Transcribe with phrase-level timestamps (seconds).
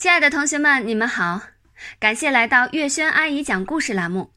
[0.00, 1.42] 亲爱的同学们，你们好！
[1.98, 4.32] 感谢来到月轩阿姨讲故事栏目。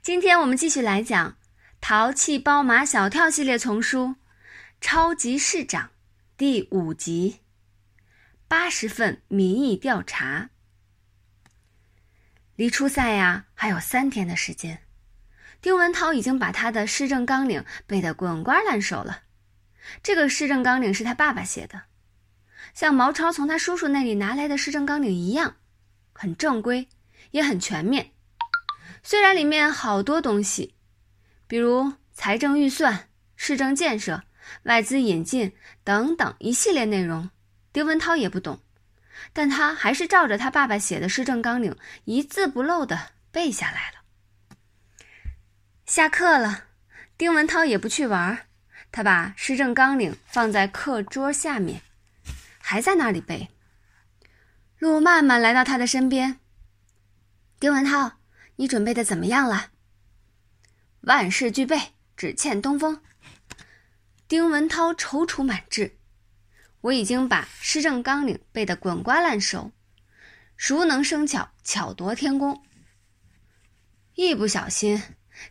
[0.00, 1.30] 今天我们继续来讲
[1.80, 4.04] 《淘气包马小跳》系列丛书
[4.80, 5.86] 《超级市长》
[6.36, 7.40] 第五集：
[8.46, 10.50] 八十份民意调查。
[12.54, 14.78] 离初赛呀还有三天的时间，
[15.60, 19.22] 丁文涛已经把他的施政纲领背得滚瓜烂熟了。
[20.04, 21.82] 这个施政纲领是他爸爸写的。
[22.76, 25.56] 像毛超从他叔叔那里拿来的市政纲领一样，
[26.12, 26.86] 很正规，
[27.30, 28.12] 也很全面。
[29.02, 30.74] 虽然里面好多东西，
[31.46, 34.24] 比如财政预算、市政建设、
[34.64, 37.30] 外资引进等等一系列内容，
[37.72, 38.60] 丁文涛也不懂，
[39.32, 44.02] 但他还是照着他爸爸写的市政纲领一字不漏的背下来了。
[45.86, 46.64] 下课了，
[47.16, 48.46] 丁文涛也不去玩，
[48.92, 51.80] 他把市政纲领放在课桌下面。
[52.68, 53.48] 还在那里背。
[54.80, 56.40] 陆曼曼来到他的身边。
[57.60, 58.14] 丁文涛，
[58.56, 59.70] 你准备的怎么样了？
[61.02, 61.80] 万事俱备，
[62.16, 63.00] 只欠东风。
[64.26, 65.96] 丁文涛踌躇满志。
[66.80, 69.70] 我已经把施政纲领背得滚瓜烂熟，
[70.56, 72.64] 熟能生巧，巧夺天工。
[74.16, 75.00] 一不小心，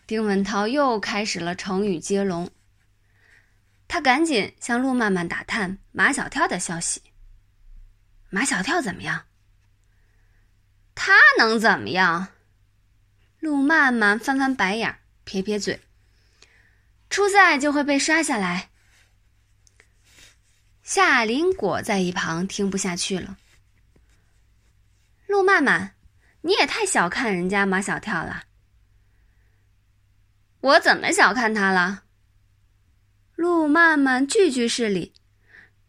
[0.06, 2.52] 丁文涛又开始了成语接龙。
[3.88, 7.02] 他赶紧向陆曼曼打探马小跳的消息。
[8.36, 9.28] 马小跳怎么样？
[10.94, 12.28] 他能怎么样？
[13.40, 15.80] 陆曼曼翻翻白眼，撇撇嘴。
[17.10, 18.72] 初赛就会被刷下来。
[20.84, 23.38] 夏林果在一旁听不下去了。
[25.28, 25.96] 陆曼曼，
[26.42, 28.44] 你也太小看人家马小跳了。
[30.60, 32.04] 我怎么小看他了？
[33.36, 35.14] 陆曼曼句句是理，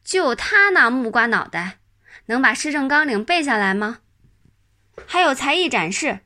[0.05, 1.81] 就他那木瓜脑袋，
[2.27, 4.01] 能把施政纲领背下来吗？
[5.07, 6.21] 还有才艺展示，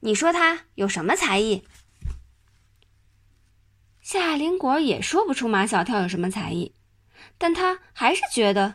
[0.00, 1.66] 你说他有什么才艺？
[4.00, 6.74] 夏林果也说不出马小跳有什么才艺，
[7.38, 8.74] 但他还是觉得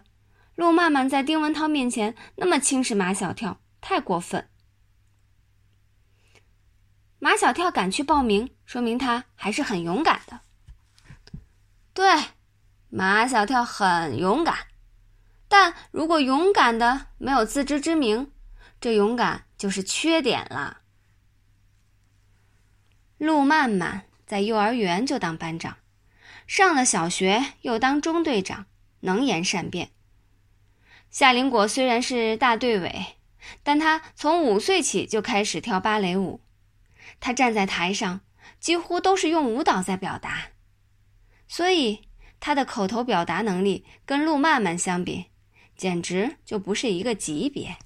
[0.55, 4.49] 陆曼曼在丁文涛面前那么轻视马小跳，太过分。
[7.19, 10.39] 马小跳敢去报名，说明他还是很勇敢的。
[11.93, 12.05] 对，
[12.89, 14.66] 马小跳很勇敢，
[15.47, 18.31] 但如果勇敢的没有自知之明，
[18.79, 20.81] 这勇敢就是缺点了。
[23.17, 25.77] 陆曼曼在幼儿园就当班长，
[26.45, 28.65] 上了小学又当中队长，
[28.99, 29.91] 能言善辩。
[31.09, 33.17] 夏林果虽然是大队委，
[33.63, 36.41] 但他从五岁起就开始跳芭蕾舞，
[37.19, 38.21] 他站在台上
[38.59, 40.49] 几乎都是用舞蹈在表达。
[41.47, 42.09] 所以，
[42.39, 45.31] 他的口头表达能力跟陆曼曼相比，
[45.77, 47.77] 简直就不是一个级别。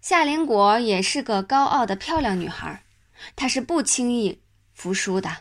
[0.00, 2.84] 夏林果也是个高傲的漂亮女孩，
[3.34, 5.38] 她是不轻易服输的。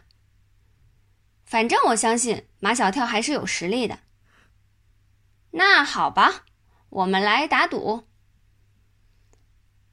[1.46, 4.00] 反正我相信马小跳还是有实力的。
[5.52, 6.46] 那好吧，
[6.90, 8.08] 我们来打赌。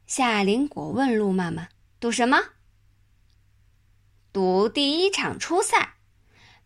[0.06, 1.68] 夏林果问路曼曼
[2.00, 2.40] ：“赌什么？”
[4.32, 5.96] 赌第一场初赛，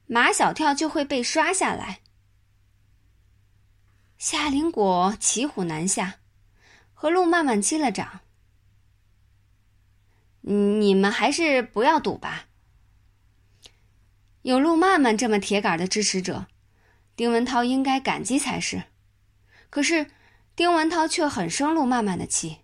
[0.07, 2.01] 马小跳就会被刷下来。
[4.19, 6.21] 夏林果骑虎难下，
[6.95, 8.21] 和陆曼曼击了掌。
[10.41, 12.47] 你们还是不要赌吧。
[14.43, 16.47] 有陆曼曼这么铁杆的支持者，
[17.15, 18.85] 丁文涛应该感激才是。
[19.69, 20.11] 可是
[20.55, 22.61] 丁文涛却很生陆曼曼的气，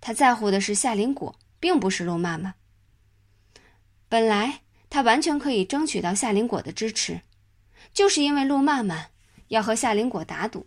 [0.00, 2.54] 他在乎的是夏林果，并不是陆曼曼。
[4.08, 7.22] 本来他完全可以争取到夏林果的支持，
[7.92, 9.10] 就是因为陆曼曼
[9.50, 10.64] 要和夏林果打赌，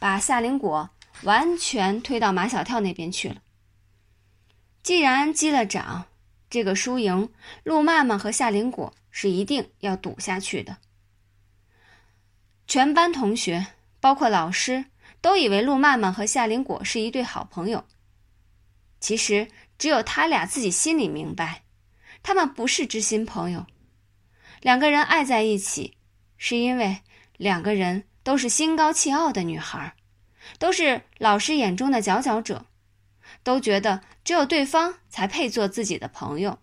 [0.00, 0.90] 把夏林果
[1.22, 3.36] 完全推到马小跳那边去了。
[4.82, 6.06] 既然击了掌，
[6.50, 10.78] 这个输赢，陆曼曼和夏林果是一定要赌下去的。
[12.66, 13.68] 全班同学，
[14.00, 14.86] 包括老师，
[15.20, 17.84] 都以为陆曼曼和夏林果是一对好朋友。
[18.98, 19.48] 其实
[19.78, 21.62] 只有他俩自己心里明白。
[22.24, 23.64] 他们不是知心朋友，
[24.60, 25.96] 两个人爱在一起，
[26.36, 26.98] 是因为
[27.38, 29.94] 两个人都是心高气傲的女孩，
[30.58, 32.66] 都是老师眼中的佼佼者，
[33.42, 36.58] 都觉得只有对方才配做自己的朋友。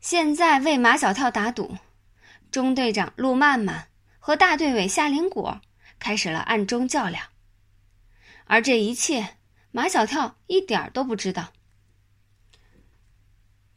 [0.00, 1.76] 现在为马小跳打赌，
[2.50, 3.88] 中队长陆曼曼
[4.18, 5.60] 和大队委夏林果
[5.98, 7.26] 开始了暗中较量，
[8.44, 9.36] 而这一切
[9.70, 11.52] 马小跳一点都不知道。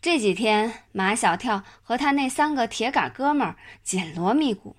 [0.04, 4.76] 这几天，马小跳和他那三个铁杆哥们紧锣密鼓，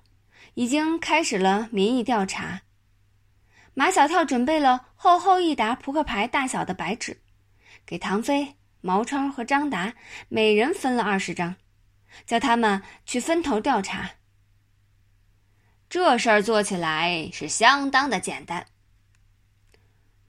[0.53, 2.61] 已经开始了民意调查。
[3.73, 7.23] 马小跳准备了厚厚一沓扑克牌大小的白纸，
[7.87, 9.95] 给唐飞、毛超和张达
[10.29, 11.55] 每人分了二十张，
[12.27, 14.11] 叫他们去分头调查。
[15.89, 18.67] 这事儿做起来是相当的简单。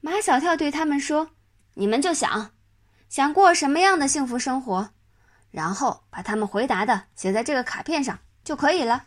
[0.01, 1.29] 马小跳对他们说
[1.75, 2.53] ：“你们就想，
[3.09, 4.89] 想过什么样的幸福生活，
[5.51, 9.05] 然后把他们回答的写在这个卡片上就可以了。”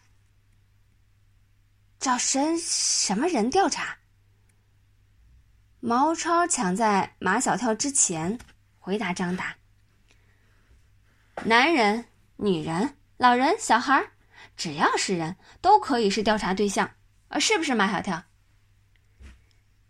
[2.00, 3.98] 找什什么人调查？
[5.80, 8.38] 毛超抢在马小跳之前
[8.78, 9.54] 回答张达
[11.44, 12.06] ：“男人、
[12.36, 14.02] 女人、老人、小孩，
[14.56, 16.90] 只要是人都可以是调查对象，
[17.28, 18.22] 呃，是不是？”马小跳。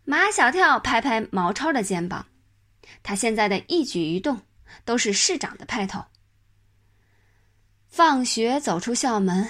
[0.03, 2.25] 马小跳拍拍毛超的肩膀，
[3.03, 4.41] 他现在的一举一动
[4.85, 6.05] 都是市长的派头。
[7.87, 9.49] 放学走出校门，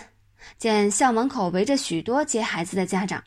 [0.58, 3.24] 见校门口围着许多接孩子的家长。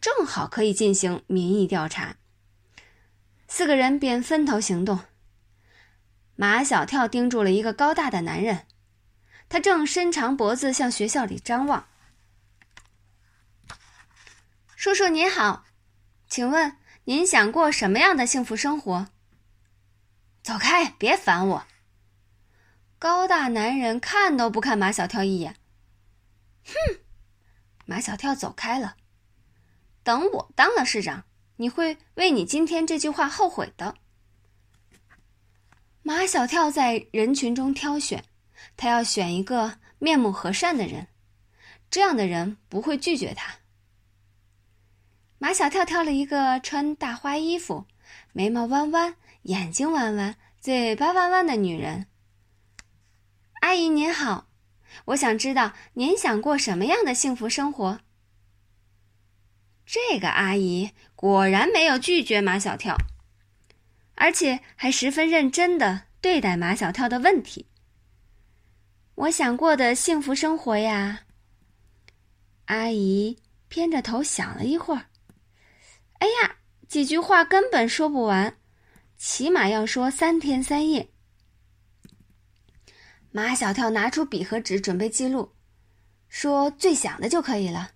[0.00, 2.16] 正好可以进行民意调查。
[3.48, 5.00] 四个人便分头行动。
[6.36, 8.66] 马小跳盯住了一个高大的男人，
[9.48, 11.86] 他正伸长脖子向学校里张望。
[14.76, 15.64] 叔叔您好，
[16.28, 16.76] 请问
[17.06, 19.08] 您想过什么样的幸福生活？
[20.42, 21.66] 走开，别烦我！
[22.98, 25.56] 高大男人看都不看马小跳一眼。
[26.64, 26.72] 哼！
[27.84, 28.96] 马小跳走开了。
[30.02, 31.24] 等我当了市长，
[31.56, 33.96] 你会为你今天这句话后悔的。
[36.02, 38.24] 马小跳在人群中挑选，
[38.78, 41.08] 他要选一个面目和善的人，
[41.90, 43.56] 这样的人不会拒绝他。
[45.38, 47.86] 马小跳挑了一个穿大花衣服、
[48.32, 52.06] 眉毛弯弯、眼睛弯弯、嘴巴弯弯的女人。
[53.60, 54.46] 阿姨您好，
[55.06, 58.00] 我想知道您想过什么样的幸福生活。
[59.84, 62.96] 这个阿姨果然没有拒绝马小跳，
[64.14, 67.66] 而且还十分认真的对待马小跳的问题。
[69.14, 71.20] 我想过的幸福生活呀，
[72.64, 73.38] 阿姨
[73.68, 75.06] 偏着头想了一会儿，
[76.94, 78.56] 几句话根本说不完，
[79.16, 81.08] 起码要说三天三夜。
[83.32, 85.56] 马小跳拿出笔和纸准备记录，
[86.28, 87.90] 说最想的就可以了。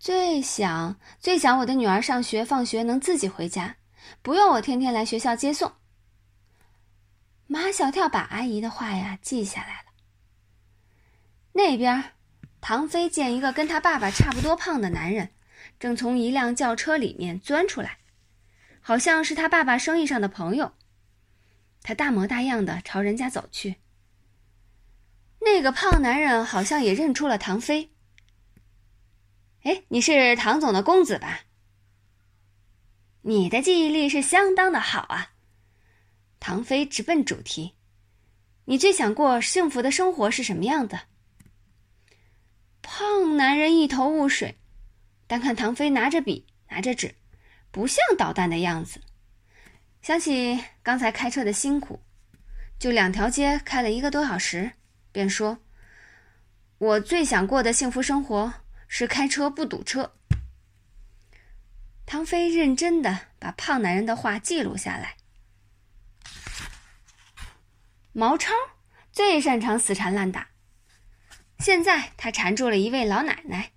[0.00, 3.76] 最想最想我的女儿上学放学能自己回家，
[4.20, 5.74] 不用我天天来学校接送。
[7.46, 9.92] 马小跳把阿姨的话呀记下来了。
[11.52, 12.02] 那边，
[12.60, 15.30] 唐飞见一个跟他爸爸差不多胖的男人，
[15.78, 17.98] 正从一辆轿车里面钻出来，
[18.88, 20.72] 好像是他爸爸生意上的朋友。
[21.82, 23.76] 他大模大样的朝人家走去。
[25.40, 27.90] 那个胖男人好像也认出了唐飞。
[29.64, 31.42] 哎，你是唐总的公子吧？
[33.20, 35.32] 你的记忆力是相当的好啊。
[36.40, 37.74] 唐飞直奔主题
[38.64, 40.98] ：“你最想过幸福的生活是什么样的？”
[42.80, 44.56] 胖男人一头雾水，
[45.26, 47.16] 但看唐飞拿着笔拿着纸，
[47.70, 49.00] 不像捣蛋的样子。
[50.02, 52.00] 想起刚才开车的辛苦，
[52.78, 54.72] 就两条街开了一个多小时，
[55.12, 55.58] 便说
[56.78, 58.54] ：“我最想过的幸福生活。”
[58.90, 60.14] 是开车不堵车。
[62.06, 65.14] 唐飞认真的把胖男人的话记录下来。
[68.12, 68.54] 毛超
[69.12, 70.48] 最擅长死缠烂打，
[71.58, 73.72] 现在他缠住了一位老奶奶。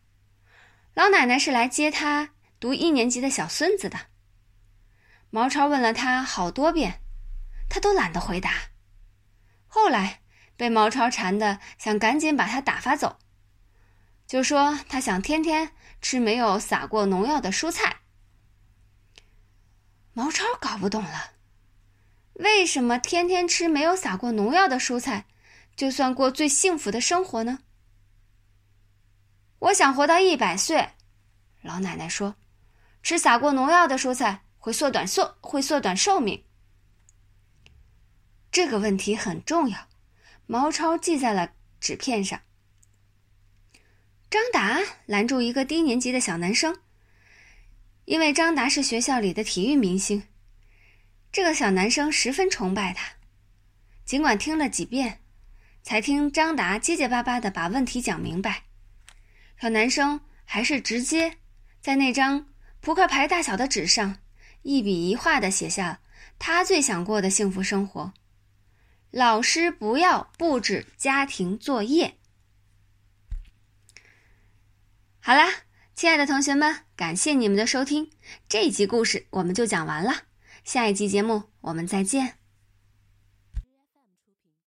[0.93, 2.29] 老奶奶是来接他
[2.61, 3.99] 读一年级的小孙子的。
[5.31, 7.01] 毛超问了他好多遍，
[7.67, 8.53] 他都懒得回答。
[9.65, 10.21] 后来
[10.55, 13.17] 被毛超缠的，想赶紧把他打发走。
[14.27, 18.01] 就说他想天天吃没有撒过农药的蔬菜。
[20.13, 21.31] 毛超搞不懂了，
[22.33, 25.25] 为什么天天吃没有撒过农药的蔬菜，
[25.75, 27.57] 就算过最幸福的生活呢？
[29.57, 30.91] 我想活到一百岁，
[31.61, 32.35] 老奶奶说，
[33.03, 36.43] 吃撒过农药的蔬菜会缩短寿会缩短寿命。
[38.51, 39.87] 这个问题很重要，
[40.45, 42.41] 毛超记在了纸片上。
[44.29, 46.79] 张达拦住一个低年级的小男生，
[48.05, 50.23] 因为张达是学校里的体育明星，
[51.31, 53.13] 这个小男生十分崇拜他。
[54.05, 55.21] 尽管听了几遍，
[55.81, 58.63] 才听张达结结巴巴的把问题讲明白，
[59.59, 61.37] 小男生还是直接
[61.81, 62.50] 在那张
[62.81, 64.17] 扑克牌大小的纸上
[64.63, 66.01] 一笔一画的写下
[66.37, 68.11] 他最想过的幸福生活：
[69.11, 72.17] 老师不要布置家庭作业。
[75.19, 75.47] 好啦。
[75.93, 78.09] 亲爱的同学们，感谢你们的收听，
[78.49, 80.23] 这一集故事我们就讲完了，
[80.63, 82.40] 下一集节目我们再见。